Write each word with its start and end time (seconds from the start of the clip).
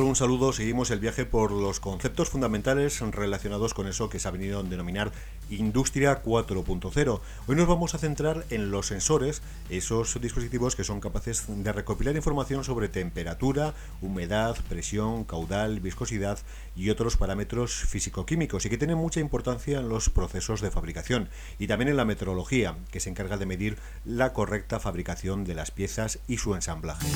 Un 0.00 0.16
saludo. 0.16 0.54
Seguimos 0.54 0.90
el 0.90 1.00
viaje 1.00 1.26
por 1.26 1.52
los 1.52 1.78
conceptos 1.78 2.30
fundamentales 2.30 2.98
relacionados 3.00 3.74
con 3.74 3.86
eso 3.86 4.08
que 4.08 4.18
se 4.18 4.26
ha 4.26 4.30
venido 4.30 4.60
a 4.60 4.62
denominar 4.62 5.12
Industria 5.50 6.22
4.0. 6.22 7.20
Hoy 7.46 7.56
nos 7.56 7.68
vamos 7.68 7.94
a 7.94 7.98
centrar 7.98 8.46
en 8.48 8.70
los 8.70 8.86
sensores, 8.86 9.42
esos 9.68 10.18
dispositivos 10.18 10.76
que 10.76 10.84
son 10.84 11.00
capaces 11.00 11.44
de 11.46 11.72
recopilar 11.72 12.16
información 12.16 12.64
sobre 12.64 12.88
temperatura, 12.88 13.74
humedad, 14.00 14.56
presión, 14.66 15.24
caudal, 15.24 15.80
viscosidad 15.80 16.38
y 16.74 16.88
otros 16.88 17.18
parámetros 17.18 17.74
físico-químicos 17.74 18.64
y 18.64 18.70
que 18.70 18.78
tienen 18.78 18.96
mucha 18.96 19.20
importancia 19.20 19.78
en 19.80 19.90
los 19.90 20.08
procesos 20.08 20.62
de 20.62 20.70
fabricación 20.70 21.28
y 21.58 21.66
también 21.66 21.90
en 21.90 21.98
la 21.98 22.06
metrología, 22.06 22.76
que 22.90 23.00
se 23.00 23.10
encarga 23.10 23.36
de 23.36 23.44
medir 23.44 23.76
la 24.06 24.32
correcta 24.32 24.80
fabricación 24.80 25.44
de 25.44 25.54
las 25.54 25.70
piezas 25.70 26.18
y 26.28 26.38
su 26.38 26.54
ensamblaje. 26.54 27.06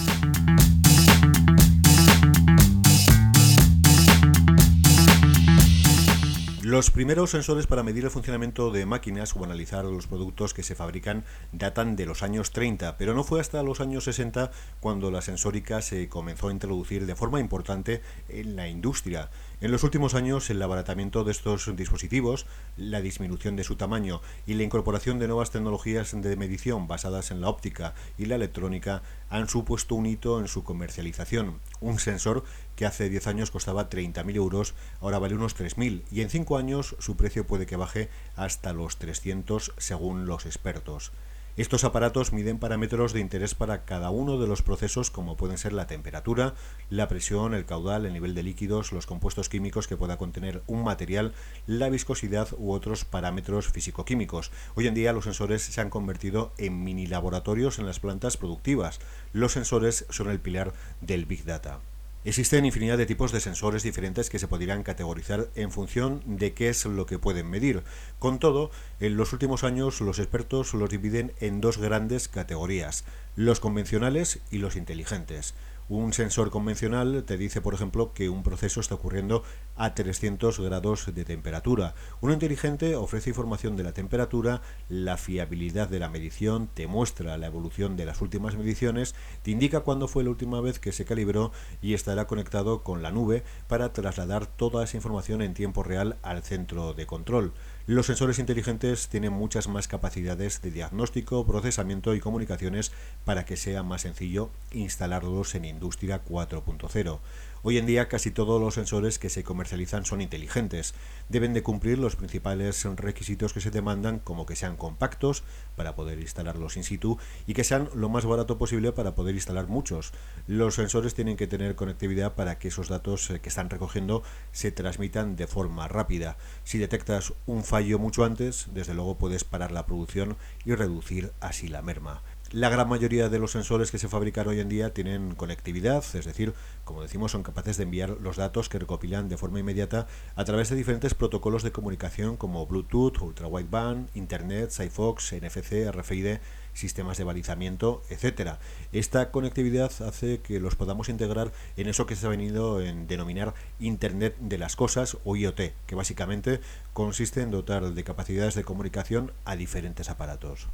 Los 6.77 6.91
primeros 6.91 7.31
sensores 7.31 7.67
para 7.67 7.83
medir 7.83 8.05
el 8.05 8.11
funcionamiento 8.11 8.71
de 8.71 8.85
máquinas 8.85 9.35
o 9.35 9.43
analizar 9.43 9.87
los 9.87 10.07
productos 10.07 10.53
que 10.53 10.63
se 10.63 10.75
fabrican 10.75 11.25
datan 11.51 11.97
de 11.97 12.05
los 12.05 12.23
años 12.23 12.51
30, 12.51 12.99
pero 12.99 13.15
no 13.15 13.25
fue 13.25 13.41
hasta 13.41 13.63
los 13.63 13.81
años 13.81 14.05
60 14.05 14.51
cuando 14.79 15.11
la 15.11 15.23
sensórica 15.23 15.81
se 15.81 16.11
comenzó 16.11 16.49
a 16.49 16.53
introducir 16.53 17.07
de 17.07 17.17
forma 17.17 17.41
importante 17.41 18.03
en 18.29 18.57
la 18.57 18.69
industria. 18.69 19.31
En 19.59 19.73
los 19.73 19.85
últimos 19.85 20.15
años, 20.15 20.51
el 20.51 20.61
abaratamiento 20.61 21.25
de 21.25 21.33
estos 21.33 21.75
dispositivos, 21.75 22.45
la 22.77 23.01
disminución 23.01 23.57
de 23.57 23.65
su 23.65 23.77
tamaño 23.77 24.21
y 24.47 24.53
la 24.53 24.65
incorporación 24.65 25.19
de 25.19 25.29
nuevas 25.29 25.51
tecnologías 25.51 26.13
de 26.13 26.37
medición 26.37 26.89
basadas 26.89 27.31
en 27.31 27.41
la 27.41 27.49
óptica 27.49 27.95
y 28.19 28.27
la 28.27 28.35
electrónica 28.35 29.01
han 29.31 29.49
supuesto 29.49 29.95
un 29.95 30.05
hito 30.05 30.41
en 30.41 30.49
su 30.49 30.63
comercialización. 30.63 31.61
Un 31.81 31.99
sensor 31.99 32.45
que 32.77 32.85
hace 32.85 33.09
10 33.09 33.29
años 33.29 33.51
costaba 33.51 33.89
30.000 33.89 34.37
euros, 34.37 34.75
ahora 35.01 35.19
vale 35.19 35.35
unos 35.35 35.57
3.000 35.57 36.03
y 36.11 36.21
en 36.21 36.29
5 36.29 36.59
años 36.59 36.95
su 36.99 37.17
precio 37.17 37.47
puede 37.47 37.65
que 37.65 37.77
baje 37.77 38.11
hasta 38.37 38.75
los 38.75 38.99
300 38.99 39.73
según 39.79 40.27
los 40.27 40.45
expertos. 40.45 41.13
Estos 41.57 41.85
aparatos 41.85 42.35
miden 42.35 42.59
parámetros 42.59 43.15
de 43.15 43.21
interés 43.21 43.55
para 43.55 43.87
cada 43.87 44.11
uno 44.11 44.39
de 44.39 44.47
los 44.47 44.61
procesos 44.61 45.11
como 45.11 45.39
pueden 45.39 45.57
ser 45.57 45.73
la 45.73 45.87
temperatura, 45.87 46.53
la 46.91 47.09
presión, 47.09 47.55
el 47.55 47.65
caudal, 47.65 48.05
el 48.05 48.13
nivel 48.13 48.35
de 48.35 48.43
líquidos, 48.43 48.93
los 48.93 49.07
compuestos 49.07 49.49
químicos 49.49 49.89
que 49.89 49.97
pueda 49.97 50.19
contener 50.19 50.63
un 50.67 50.85
material, 50.85 51.33
la 51.67 51.89
viscosidad 51.89 52.49
u 52.59 52.73
otros 52.73 53.07
parámetros 53.07 53.69
físico-químicos. 53.69 54.51
Hoy 54.75 54.87
en 54.87 54.93
día 54.93 55.15
los 55.15 55.25
sensores 55.25 55.63
se 55.63 55.81
han 55.81 55.89
convertido 55.89 56.53
en 56.59 56.85
mini 56.85 57.07
laboratorios 57.07 57.79
en 57.79 57.87
las 57.87 58.01
plantas 58.01 58.37
productivas. 58.37 59.01
Los 59.33 59.53
sensores 59.53 60.05
son 60.11 60.29
el 60.29 60.41
pilar 60.41 60.75
del 61.01 61.25
Big 61.25 61.47
Data. 61.47 61.81
Existen 62.27 62.65
infinidad 62.65 62.99
de 62.99 63.07
tipos 63.07 63.31
de 63.31 63.39
sensores 63.39 63.85
diferentes 63.85 64.31
que 64.31 64.41
se 64.41 64.49
podrían 64.49 64.83
categorizar 64.83 65.47
en 65.55 65.71
función 65.71 66.25
de 66.27 66.55
qué 66.55 66.69
es 66.69 66.85
lo 66.85 67.07
que 67.07 67.21
pueden 67.21 67.49
medir. 67.49 67.85
Con 68.19 68.41
todo, 68.41 68.73
en 68.99 69.17
los 69.17 69.33
últimos 69.33 69.63
años 69.63 70.01
los 70.01 70.19
expertos 70.19 70.75
los 70.75 70.91
dividen 70.91 71.35
en 71.39 71.61
dos 71.61 71.79
grandes 71.79 72.27
categorías, 72.27 73.05
los 73.37 73.61
convencionales 73.61 74.41
y 74.51 74.59
los 74.59 74.75
inteligentes. 74.75 75.55
Un 75.89 76.13
sensor 76.13 76.51
convencional 76.51 77.23
te 77.25 77.39
dice, 77.39 77.61
por 77.61 77.73
ejemplo, 77.73 78.13
que 78.13 78.29
un 78.29 78.43
proceso 78.43 78.81
está 78.81 78.97
ocurriendo 78.97 79.45
a 79.77 79.95
300 79.95 80.59
grados 80.59 81.15
de 81.15 81.25
temperatura. 81.25 81.95
Uno 82.21 82.33
inteligente 82.33 82.97
ofrece 82.97 83.31
información 83.31 83.77
de 83.77 83.85
la 83.85 83.93
temperatura, 83.93 84.63
la 84.89 85.17
fiabilidad 85.17 85.89
de 85.89 86.01
la 86.01 86.09
medición, 86.09 86.67
te 86.67 86.89
muestra 86.89 87.39
la 87.39 87.47
evolución 87.47 87.97
de 87.97 88.05
las 88.05 88.21
últimas 88.21 88.57
mediciones, 88.57 89.15
te 89.43 89.53
indica 89.53 89.81
cuándo 89.81 90.09
fue 90.09 90.25
la 90.25 90.31
última 90.31 90.61
vez 90.61 90.81
que 90.81 90.91
se 90.91 91.05
calibró 91.05 91.53
y 91.81 91.95
estará 91.95 92.27
conectado 92.27 92.83
con 92.83 93.01
la 93.01 93.13
nube 93.13 93.45
para 93.69 93.93
trasladar 93.93 94.47
toda 94.47 94.83
esa 94.83 94.97
información 94.97 95.41
en 95.41 95.55
tiempo 95.55 95.85
real 95.85 96.17
al 96.23 96.43
centro 96.43 96.95
de 96.95 97.07
control. 97.07 97.53
Los 97.89 98.07
sensores 98.07 98.41
inteligentes 98.41 99.07
tienen 99.07 99.33
muchas 99.33 99.69
más 99.69 99.87
capacidades 99.87 100.61
de 100.61 100.73
diagnóstico, 100.73 101.47
procesamiento 101.47 102.17
y 102.17 102.21
comunicaciones 102.21 102.91
para 103.25 103.45
que 103.45 103.57
sea 103.57 103.85
más 103.85 104.03
sencillo 104.03 104.51
instalarlos 104.73 105.55
en 105.55 105.67
Industria 105.67 106.25
4.0. 106.25 107.21
Hoy 107.69 107.79
en 107.79 107.87
día 107.87 108.07
casi 108.07 108.31
todos 108.31 108.61
los 108.61 108.75
sensores 108.75 109.19
que 109.19 109.29
se 109.29 109.43
comercializan 109.43 110.05
son 110.05 110.21
inteligentes. 110.21 110.95
Deben 111.29 111.53
de 111.53 111.65
cumplir 111.65 111.99
los 111.99 112.15
principales 112.15 112.85
requisitos 112.95 113.53
que 113.53 113.61
se 113.61 113.73
demandan 113.73 114.21
como 114.21 114.47
que 114.47 114.55
sean 114.55 114.77
compactos 114.77 115.43
para 115.75 115.97
poder 115.97 116.21
instalarlos 116.21 116.77
in 116.77 116.85
situ 116.85 117.19
y 117.45 117.55
que 117.55 117.65
sean 117.65 117.89
lo 117.93 118.09
más 118.09 118.25
barato 118.25 118.57
posible 118.57 118.93
para 118.93 119.17
poder 119.17 119.35
instalar 119.35 119.67
muchos. 119.67 120.13
Los 120.47 120.77
sensores 120.77 121.15
tienen 121.15 121.37
que 121.37 121.49
tener 121.49 121.75
conectividad 121.75 122.37
para 122.37 122.61
que 122.61 122.69
esos 122.69 122.89
datos 122.89 123.31
eh, 123.31 123.41
que 123.41 123.49
están 123.49 123.69
recogiendo 123.69 124.23
se 124.53 124.71
transmitan 124.71 125.35
de 125.35 125.49
forma 125.49 125.89
rápida. 125.89 126.37
Si 126.63 126.79
detectas 126.79 127.33
un 127.47 127.65
fallo 127.65 127.99
mucho 127.99 128.25
antes, 128.25 128.69
desde 128.75 128.95
luego 128.95 129.19
puedes 129.19 129.43
parar 129.43 129.73
la 129.73 129.87
producción 129.87 130.37
y 130.65 130.73
reducir 130.77 131.33
así 131.41 131.67
la 131.67 131.83
merma. 131.83 132.23
La 132.57 132.71
gran 132.71 132.89
mayoría 132.89 133.29
de 133.29 133.39
los 133.39 133.51
sensores 133.51 133.91
que 133.91 133.99
se 133.99 134.09
fabrican 134.09 134.49
hoy 134.49 134.61
en 134.61 134.71
día 134.71 134.95
tienen 134.95 135.35
conectividad, 135.35 136.03
es 136.15 136.25
decir, 136.25 136.55
como 136.85 137.03
decimos, 137.03 137.33
son 137.33 137.43
capaces 137.43 137.77
de 137.77 137.83
enviar 137.83 138.17
los 138.23 138.37
datos 138.37 138.71
que 138.71 138.79
recopilan 138.79 139.29
de 139.29 139.37
forma 139.37 139.61
inmediata 139.61 140.07
a 140.37 140.45
través 140.47 140.71
de 140.71 140.77
diferentes 140.77 141.13
protocolos 141.13 141.63
de 141.63 141.71
comunicación 141.71 142.39
como 142.39 142.67
Bluetooth, 142.67 143.21
Ultra 143.21 143.47
Wideband, 143.47 144.09
Internet, 144.15 144.71
Sigfox, 144.71 145.35
NFC, 145.35 145.93
RFID, 145.93 146.39
sistemas 146.73 147.19
de 147.19 147.25
balizamiento, 147.25 148.03
etcétera. 148.09 148.59
Esta 148.91 149.31
conectividad 149.31 149.93
hace 150.01 150.41
que 150.41 150.59
los 150.59 150.77
podamos 150.77 151.11
integrar 151.11 151.53
en 151.77 151.89
eso 151.89 152.07
que 152.07 152.17
se 152.17 152.25
ha 152.25 152.31
venido 152.31 152.81
en 152.81 153.07
denominar 153.07 153.53
Internet 153.81 154.35
de 154.41 154.57
las 154.57 154.77
cosas 154.77 155.19
o 155.27 155.37
IoT, 155.37 155.61
que 155.87 155.95
básicamente 155.95 156.63
consiste 156.95 157.43
en 157.43 157.51
dotar 157.51 157.93
de 157.93 158.03
capacidades 158.03 158.55
de 158.55 158.65
comunicación 158.65 159.33
a 159.45 159.57
diferentes 159.57 160.09
aparatos. 160.09 160.69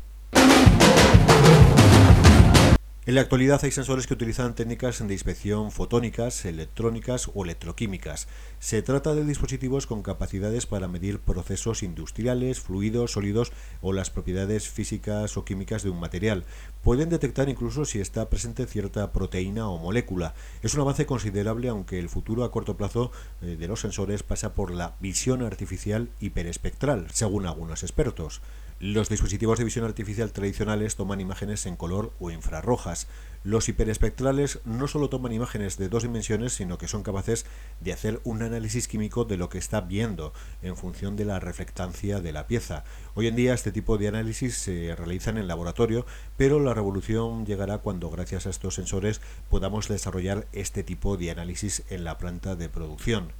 En 3.05 3.17
la 3.17 3.23
actualidad 3.23 3.59
hay 3.65 3.73
sensores 3.73 4.07
que 4.07 4.15
utilizan 4.15 4.55
técnicas 4.55 5.05
de 5.05 5.13
inspección 5.13 5.73
fotónicas, 5.73 6.45
electrónicas 6.45 7.29
o 7.35 7.43
electroquímicas. 7.43 8.29
Se 8.61 8.81
trata 8.81 9.13
de 9.13 9.25
dispositivos 9.25 9.89
con 9.89 10.05
capacidades 10.05 10.67
para 10.67 10.87
medir 10.87 11.19
procesos 11.19 11.83
industriales, 11.83 12.61
fluidos, 12.61 13.11
sólidos 13.11 13.51
o 13.81 13.93
las 13.93 14.11
propiedades 14.11 14.69
físicas 14.69 15.37
o 15.37 15.45
químicas 15.45 15.83
de 15.83 15.91
un 15.91 15.99
material. 15.99 16.45
Pueden 16.85 17.09
detectar 17.09 17.49
incluso 17.49 17.87
si 17.87 18.01
está 18.01 18.31
presente 18.31 18.67
cierta 18.67 19.11
proteína 19.11 19.69
o 19.69 19.79
molécula. 19.79 20.35
Es 20.63 20.75
un 20.75 20.83
avance 20.83 21.05
considerable 21.05 21.71
aunque 21.71 21.99
el 21.99 22.09
futuro 22.09 22.45
a 22.45 22.53
corto 22.53 22.77
plazo 22.77 23.11
eh, 23.41 23.57
de 23.59 23.67
los 23.67 23.81
sensores 23.81 24.23
pasa 24.23 24.55
por 24.55 24.71
la 24.71 24.95
visión 25.01 25.43
artificial 25.43 26.09
hiperespectral, 26.21 27.09
según 27.11 27.47
algunos 27.47 27.83
expertos. 27.83 28.43
Los 28.83 29.09
dispositivos 29.09 29.59
de 29.59 29.65
visión 29.65 29.85
artificial 29.85 30.33
tradicionales 30.33 30.97
toman 30.97 31.21
imágenes 31.21 31.67
en 31.67 31.77
color 31.77 32.13
o 32.19 32.33
infrarrojas. 32.33 33.07
Los 33.45 33.69
hiperespectrales 33.69 34.59
no 34.65 34.89
solo 34.89 35.09
toman 35.09 35.33
imágenes 35.33 35.79
de 35.79 35.89
dos 35.89 36.03
dimensiones, 36.03 36.55
sino 36.55 36.79
que 36.79 36.89
son 36.89 37.05
capaces 37.05 37.47
de 37.79 37.93
hacer 37.93 38.21
un 38.25 38.43
análisis 38.43 38.89
químico 38.89 39.25
de 39.25 39.37
lo 39.37 39.49
que 39.49 39.59
está 39.59 39.83
viendo 39.83 40.33
en 40.63 40.77
función 40.77 41.15
de 41.15 41.25
la 41.25 41.39
reflectancia 41.39 42.21
de 42.21 42.33
la 42.33 42.49
pieza. 42.49 42.83
Hoy 43.15 43.29
en 43.29 43.37
día 43.37 43.55
este 43.55 43.71
tipo 43.71 43.99
de 43.99 44.09
análisis 44.09 44.57
se 44.57 44.97
realizan 44.97 45.39
en 45.39 45.47
laboratorio, 45.47 46.05
pero 46.37 46.59
la 46.59 46.75
revolución 46.75 47.47
llegará 47.47 47.79
cuando 47.79 48.11
gracias 48.11 48.49
a 48.49 48.51
estos 48.51 48.75
sensores 48.75 49.21
podamos 49.49 49.87
desarrollar 49.87 50.49
este 50.51 50.83
tipo 50.83 51.17
de 51.17 51.31
análisis 51.31 51.85
en 51.89 52.03
la 52.03 52.19
planta 52.19 52.57
de 52.57 52.69
producción. 52.69 53.33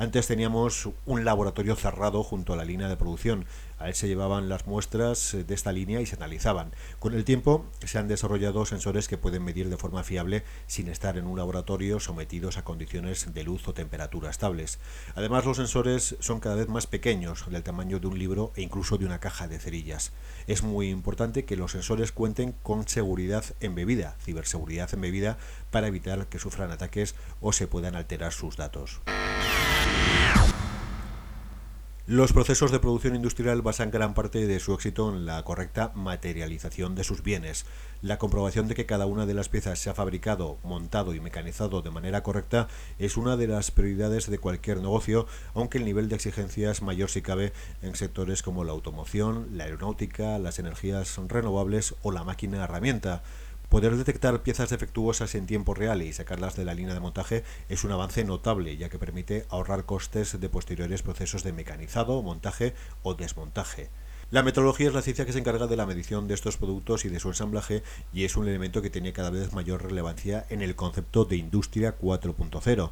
Antes 0.00 0.28
teníamos 0.28 0.88
un 1.04 1.26
laboratorio 1.26 1.76
cerrado 1.76 2.22
junto 2.22 2.54
a 2.54 2.56
la 2.56 2.64
línea 2.64 2.88
de 2.88 2.96
producción. 2.96 3.44
A 3.78 3.88
él 3.88 3.94
se 3.94 4.08
llevaban 4.08 4.48
las 4.48 4.66
muestras 4.66 5.36
de 5.46 5.54
esta 5.54 5.72
línea 5.72 6.00
y 6.00 6.06
se 6.06 6.16
analizaban. 6.16 6.72
Con 6.98 7.12
el 7.12 7.26
tiempo 7.26 7.66
se 7.84 7.98
han 7.98 8.08
desarrollado 8.08 8.64
sensores 8.64 9.08
que 9.08 9.18
pueden 9.18 9.44
medir 9.44 9.68
de 9.68 9.76
forma 9.76 10.02
fiable 10.02 10.42
sin 10.66 10.88
estar 10.88 11.18
en 11.18 11.26
un 11.26 11.36
laboratorio 11.36 12.00
sometidos 12.00 12.56
a 12.56 12.64
condiciones 12.64 13.34
de 13.34 13.44
luz 13.44 13.68
o 13.68 13.74
temperatura 13.74 14.30
estables. 14.30 14.78
Además 15.16 15.44
los 15.44 15.58
sensores 15.58 16.16
son 16.20 16.40
cada 16.40 16.54
vez 16.54 16.68
más 16.68 16.86
pequeños, 16.86 17.44
del 17.50 17.62
tamaño 17.62 18.00
de 18.00 18.06
un 18.06 18.18
libro 18.18 18.52
e 18.56 18.62
incluso 18.62 18.96
de 18.96 19.04
una 19.04 19.20
caja 19.20 19.48
de 19.48 19.58
cerillas. 19.58 20.12
Es 20.46 20.62
muy 20.62 20.88
importante 20.88 21.44
que 21.44 21.56
los 21.56 21.72
sensores 21.72 22.10
cuenten 22.10 22.52
con 22.62 22.88
seguridad 22.88 23.44
embebida, 23.60 24.16
ciberseguridad 24.24 24.94
embebida, 24.94 25.36
para 25.70 25.88
evitar 25.88 26.26
que 26.28 26.38
sufran 26.38 26.70
ataques 26.70 27.14
o 27.42 27.52
se 27.52 27.66
puedan 27.66 27.96
alterar 27.96 28.32
sus 28.32 28.56
datos. 28.56 29.02
Los 32.10 32.32
procesos 32.32 32.72
de 32.72 32.80
producción 32.80 33.14
industrial 33.14 33.62
basan 33.62 33.92
gran 33.92 34.14
parte 34.14 34.48
de 34.48 34.58
su 34.58 34.74
éxito 34.74 35.14
en 35.14 35.26
la 35.26 35.44
correcta 35.44 35.92
materialización 35.94 36.96
de 36.96 37.04
sus 37.04 37.22
bienes. 37.22 37.66
La 38.02 38.18
comprobación 38.18 38.66
de 38.66 38.74
que 38.74 38.84
cada 38.84 39.06
una 39.06 39.26
de 39.26 39.34
las 39.34 39.48
piezas 39.48 39.78
se 39.78 39.90
ha 39.90 39.94
fabricado, 39.94 40.58
montado 40.64 41.14
y 41.14 41.20
mecanizado 41.20 41.82
de 41.82 41.92
manera 41.92 42.24
correcta 42.24 42.66
es 42.98 43.16
una 43.16 43.36
de 43.36 43.46
las 43.46 43.70
prioridades 43.70 44.28
de 44.28 44.38
cualquier 44.38 44.78
negocio, 44.78 45.28
aunque 45.54 45.78
el 45.78 45.84
nivel 45.84 46.08
de 46.08 46.16
exigencia 46.16 46.72
es 46.72 46.82
mayor 46.82 47.10
si 47.10 47.22
cabe 47.22 47.52
en 47.80 47.94
sectores 47.94 48.42
como 48.42 48.64
la 48.64 48.72
automoción, 48.72 49.46
la 49.52 49.64
aeronáutica, 49.64 50.36
las 50.40 50.58
energías 50.58 51.16
renovables 51.28 51.94
o 52.02 52.10
la 52.10 52.24
máquina 52.24 52.64
herramienta. 52.64 53.22
Poder 53.70 53.96
detectar 53.96 54.42
piezas 54.42 54.68
defectuosas 54.70 55.36
en 55.36 55.46
tiempo 55.46 55.74
real 55.74 56.02
y 56.02 56.12
sacarlas 56.12 56.56
de 56.56 56.64
la 56.64 56.74
línea 56.74 56.92
de 56.92 56.98
montaje 56.98 57.44
es 57.68 57.84
un 57.84 57.92
avance 57.92 58.24
notable, 58.24 58.76
ya 58.76 58.88
que 58.88 58.98
permite 58.98 59.46
ahorrar 59.48 59.84
costes 59.84 60.40
de 60.40 60.48
posteriores 60.48 61.02
procesos 61.02 61.44
de 61.44 61.52
mecanizado, 61.52 62.20
montaje 62.20 62.74
o 63.04 63.14
desmontaje. 63.14 63.88
La 64.32 64.42
metrología 64.42 64.88
es 64.88 64.94
la 64.94 65.02
ciencia 65.02 65.24
que 65.24 65.32
se 65.32 65.38
encarga 65.38 65.68
de 65.68 65.76
la 65.76 65.86
medición 65.86 66.26
de 66.26 66.34
estos 66.34 66.56
productos 66.56 67.04
y 67.04 67.10
de 67.10 67.20
su 67.20 67.28
ensamblaje 67.28 67.84
y 68.12 68.24
es 68.24 68.36
un 68.36 68.48
elemento 68.48 68.82
que 68.82 68.90
tiene 68.90 69.12
cada 69.12 69.30
vez 69.30 69.52
mayor 69.52 69.84
relevancia 69.84 70.44
en 70.50 70.62
el 70.62 70.74
concepto 70.74 71.24
de 71.24 71.36
industria 71.36 71.96
4.0. 71.96 72.90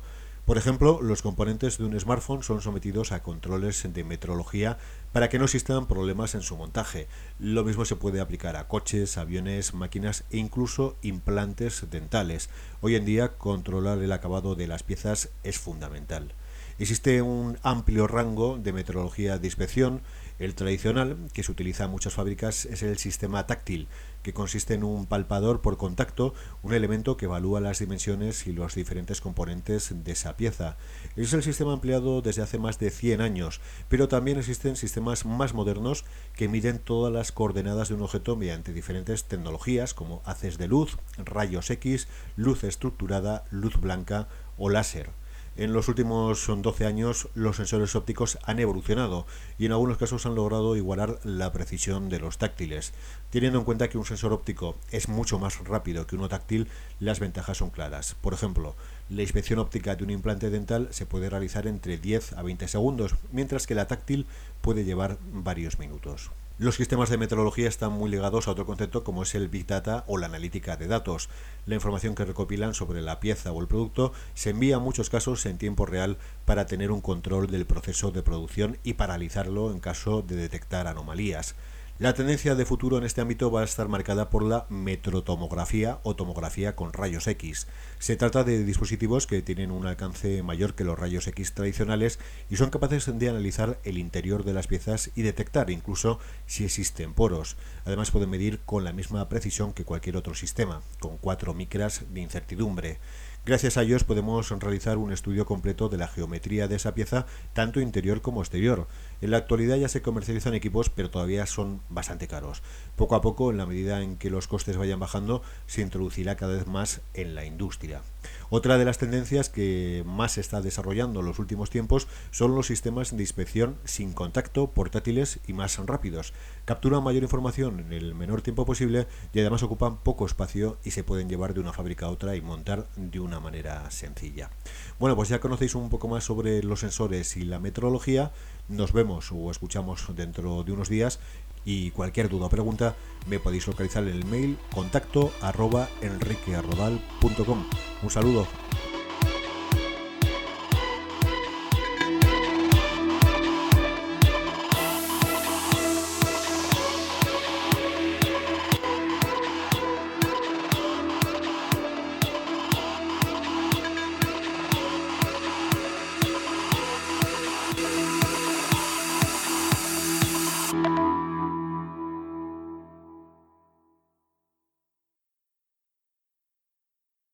Por 0.48 0.56
ejemplo, 0.56 1.02
los 1.02 1.20
componentes 1.20 1.76
de 1.76 1.84
un 1.84 2.00
smartphone 2.00 2.42
son 2.42 2.62
sometidos 2.62 3.12
a 3.12 3.22
controles 3.22 3.86
de 3.92 4.02
metrología 4.02 4.78
para 5.12 5.28
que 5.28 5.38
no 5.38 5.44
existan 5.44 5.86
problemas 5.86 6.34
en 6.34 6.40
su 6.40 6.56
montaje. 6.56 7.06
Lo 7.38 7.64
mismo 7.64 7.84
se 7.84 7.96
puede 7.96 8.22
aplicar 8.22 8.56
a 8.56 8.66
coches, 8.66 9.18
aviones, 9.18 9.74
máquinas 9.74 10.24
e 10.30 10.38
incluso 10.38 10.96
implantes 11.02 11.90
dentales. 11.90 12.48
Hoy 12.80 12.94
en 12.94 13.04
día 13.04 13.36
controlar 13.36 13.98
el 13.98 14.10
acabado 14.10 14.54
de 14.54 14.68
las 14.68 14.82
piezas 14.82 15.28
es 15.42 15.58
fundamental. 15.58 16.32
Existe 16.78 17.22
un 17.22 17.58
amplio 17.64 18.06
rango 18.06 18.56
de 18.56 18.72
metrología 18.72 19.38
de 19.38 19.48
inspección 19.48 20.00
el 20.38 20.54
tradicional, 20.54 21.16
que 21.32 21.42
se 21.42 21.50
utiliza 21.50 21.84
en 21.84 21.90
muchas 21.90 22.14
fábricas, 22.14 22.64
es 22.66 22.84
el 22.84 22.98
sistema 22.98 23.48
táctil, 23.48 23.88
que 24.22 24.32
consiste 24.32 24.74
en 24.74 24.84
un 24.84 25.06
palpador 25.06 25.60
por 25.60 25.76
contacto, 25.76 26.34
un 26.62 26.72
elemento 26.72 27.16
que 27.16 27.24
evalúa 27.24 27.60
las 27.60 27.80
dimensiones 27.80 28.46
y 28.46 28.52
los 28.52 28.76
diferentes 28.76 29.20
componentes 29.20 29.92
de 30.04 30.12
esa 30.12 30.36
pieza. 30.36 30.76
Es 31.16 31.32
el 31.32 31.42
sistema 31.42 31.72
empleado 31.72 32.22
desde 32.22 32.42
hace 32.42 32.58
más 32.58 32.78
de 32.78 32.90
100 32.90 33.20
años, 33.20 33.60
pero 33.88 34.06
también 34.06 34.38
existen 34.38 34.76
sistemas 34.76 35.26
más 35.26 35.54
modernos 35.54 36.04
que 36.36 36.46
miden 36.46 36.78
todas 36.78 37.12
las 37.12 37.32
coordenadas 37.32 37.88
de 37.88 37.94
un 37.94 38.02
objeto 38.02 38.36
mediante 38.36 38.72
diferentes 38.72 39.24
tecnologías 39.24 39.92
como 39.92 40.22
haces 40.24 40.58
de 40.58 40.68
luz, 40.68 40.98
rayos 41.16 41.70
X, 41.70 42.06
luz 42.36 42.62
estructurada, 42.62 43.44
luz 43.50 43.80
blanca 43.80 44.28
o 44.56 44.70
láser. 44.70 45.10
En 45.58 45.72
los 45.72 45.88
últimos 45.88 46.46
12 46.46 46.86
años 46.86 47.28
los 47.34 47.56
sensores 47.56 47.96
ópticos 47.96 48.38
han 48.44 48.60
evolucionado 48.60 49.26
y 49.58 49.66
en 49.66 49.72
algunos 49.72 49.98
casos 49.98 50.24
han 50.24 50.36
logrado 50.36 50.76
igualar 50.76 51.18
la 51.24 51.52
precisión 51.52 52.08
de 52.08 52.20
los 52.20 52.38
táctiles. 52.38 52.92
Teniendo 53.30 53.58
en 53.58 53.64
cuenta 53.64 53.88
que 53.88 53.98
un 53.98 54.04
sensor 54.04 54.32
óptico 54.32 54.76
es 54.92 55.08
mucho 55.08 55.40
más 55.40 55.58
rápido 55.64 56.06
que 56.06 56.14
uno 56.14 56.28
táctil, 56.28 56.68
las 57.00 57.18
ventajas 57.18 57.56
son 57.56 57.70
claras. 57.70 58.14
Por 58.20 58.34
ejemplo, 58.34 58.76
la 59.10 59.22
inspección 59.22 59.58
óptica 59.58 59.96
de 59.96 60.04
un 60.04 60.10
implante 60.10 60.48
dental 60.48 60.90
se 60.92 61.06
puede 61.06 61.28
realizar 61.28 61.66
entre 61.66 61.98
10 61.98 62.34
a 62.34 62.42
20 62.42 62.68
segundos, 62.68 63.16
mientras 63.32 63.66
que 63.66 63.74
la 63.74 63.88
táctil 63.88 64.26
puede 64.60 64.84
llevar 64.84 65.18
varios 65.32 65.80
minutos. 65.80 66.30
Los 66.60 66.74
sistemas 66.74 67.08
de 67.08 67.18
metrología 67.18 67.68
están 67.68 67.92
muy 67.92 68.10
ligados 68.10 68.48
a 68.48 68.50
otro 68.50 68.66
concepto 68.66 69.04
como 69.04 69.22
es 69.22 69.36
el 69.36 69.46
Big 69.46 69.68
Data 69.68 70.02
o 70.08 70.18
la 70.18 70.26
analítica 70.26 70.76
de 70.76 70.88
datos. 70.88 71.28
La 71.66 71.76
información 71.76 72.16
que 72.16 72.24
recopilan 72.24 72.74
sobre 72.74 73.00
la 73.00 73.20
pieza 73.20 73.52
o 73.52 73.60
el 73.60 73.68
producto 73.68 74.12
se 74.34 74.50
envía 74.50 74.74
en 74.74 74.82
muchos 74.82 75.08
casos 75.08 75.46
en 75.46 75.56
tiempo 75.56 75.86
real 75.86 76.18
para 76.46 76.66
tener 76.66 76.90
un 76.90 77.00
control 77.00 77.46
del 77.46 77.64
proceso 77.64 78.10
de 78.10 78.24
producción 78.24 78.76
y 78.82 78.94
paralizarlo 78.94 79.70
en 79.70 79.78
caso 79.78 80.22
de 80.22 80.34
detectar 80.34 80.88
anomalías. 80.88 81.54
La 82.00 82.14
tendencia 82.14 82.54
de 82.54 82.64
futuro 82.64 82.96
en 82.96 83.02
este 83.02 83.20
ámbito 83.20 83.50
va 83.50 83.62
a 83.62 83.64
estar 83.64 83.88
marcada 83.88 84.30
por 84.30 84.44
la 84.44 84.66
metrotomografía 84.68 85.98
o 86.04 86.14
tomografía 86.14 86.76
con 86.76 86.92
rayos 86.92 87.26
X. 87.26 87.66
Se 87.98 88.14
trata 88.14 88.44
de 88.44 88.62
dispositivos 88.62 89.26
que 89.26 89.42
tienen 89.42 89.72
un 89.72 89.84
alcance 89.84 90.44
mayor 90.44 90.76
que 90.76 90.84
los 90.84 90.96
rayos 90.96 91.26
X 91.26 91.54
tradicionales 91.54 92.20
y 92.50 92.54
son 92.54 92.70
capaces 92.70 93.18
de 93.18 93.28
analizar 93.28 93.80
el 93.82 93.98
interior 93.98 94.44
de 94.44 94.52
las 94.52 94.68
piezas 94.68 95.10
y 95.16 95.22
detectar 95.22 95.70
incluso 95.70 96.20
si 96.46 96.64
existen 96.64 97.14
poros. 97.14 97.56
Además 97.84 98.12
pueden 98.12 98.30
medir 98.30 98.60
con 98.60 98.84
la 98.84 98.92
misma 98.92 99.28
precisión 99.28 99.72
que 99.72 99.84
cualquier 99.84 100.16
otro 100.16 100.36
sistema, 100.36 100.82
con 101.00 101.16
4 101.16 101.52
micras 101.52 102.04
de 102.14 102.20
incertidumbre. 102.20 103.00
Gracias 103.48 103.78
a 103.78 103.82
ellos 103.82 104.04
podemos 104.04 104.50
realizar 104.50 104.98
un 104.98 105.10
estudio 105.10 105.46
completo 105.46 105.88
de 105.88 105.96
la 105.96 106.06
geometría 106.06 106.68
de 106.68 106.76
esa 106.76 106.94
pieza, 106.94 107.24
tanto 107.54 107.80
interior 107.80 108.20
como 108.20 108.42
exterior. 108.42 108.86
En 109.22 109.30
la 109.30 109.38
actualidad 109.38 109.78
ya 109.78 109.88
se 109.88 110.02
comercializan 110.02 110.52
equipos, 110.52 110.90
pero 110.90 111.08
todavía 111.08 111.46
son 111.46 111.80
bastante 111.88 112.28
caros. 112.28 112.62
Poco 112.94 113.14
a 113.14 113.22
poco, 113.22 113.50
en 113.50 113.56
la 113.56 113.64
medida 113.64 114.02
en 114.02 114.18
que 114.18 114.28
los 114.28 114.48
costes 114.48 114.76
vayan 114.76 115.00
bajando, 115.00 115.40
se 115.66 115.80
introducirá 115.80 116.36
cada 116.36 116.56
vez 116.56 116.66
más 116.66 117.00
en 117.14 117.34
la 117.34 117.46
industria. 117.46 118.02
Otra 118.50 118.78
de 118.78 118.84
las 118.84 118.98
tendencias 118.98 119.48
que 119.48 120.02
más 120.06 120.32
se 120.32 120.40
está 120.40 120.60
desarrollando 120.60 121.20
en 121.20 121.26
los 121.26 121.38
últimos 121.38 121.70
tiempos 121.70 122.08
son 122.30 122.54
los 122.54 122.66
sistemas 122.66 123.16
de 123.16 123.22
inspección 123.22 123.76
sin 123.84 124.12
contacto, 124.12 124.70
portátiles 124.70 125.40
y 125.46 125.52
más 125.52 125.78
rápidos. 125.78 126.32
Capturan 126.64 127.02
mayor 127.02 127.22
información 127.22 127.80
en 127.80 127.92
el 127.92 128.14
menor 128.14 128.42
tiempo 128.42 128.64
posible 128.64 129.06
y 129.32 129.40
además 129.40 129.62
ocupan 129.62 129.98
poco 129.98 130.26
espacio 130.26 130.78
y 130.84 130.90
se 130.90 131.04
pueden 131.04 131.28
llevar 131.28 131.54
de 131.54 131.60
una 131.60 131.72
fábrica 131.72 132.06
a 132.06 132.10
otra 132.10 132.36
y 132.36 132.40
montar 132.40 132.86
de 132.96 133.20
una 133.20 133.40
manera 133.40 133.90
sencilla. 133.90 134.50
Bueno, 134.98 135.16
pues 135.16 135.28
ya 135.28 135.40
conocéis 135.40 135.74
un 135.74 135.90
poco 135.90 136.08
más 136.08 136.24
sobre 136.24 136.62
los 136.62 136.80
sensores 136.80 137.36
y 137.36 137.42
la 137.42 137.58
metrología. 137.58 138.32
Nos 138.68 138.92
vemos 138.92 139.30
o 139.32 139.50
escuchamos 139.50 140.04
dentro 140.14 140.62
de 140.62 140.72
unos 140.72 140.88
días 140.88 141.20
y 141.68 141.90
cualquier 141.90 142.30
duda 142.30 142.46
o 142.46 142.48
pregunta 142.48 142.96
me 143.28 143.38
podéis 143.38 143.66
localizar 143.66 144.02
en 144.04 144.16
el 144.16 144.24
mail 144.24 144.56
contacto 144.74 145.30
arroba 145.42 145.86
enriquearrodal.com. 146.00 147.64
Un 148.02 148.10
saludo. 148.10 148.48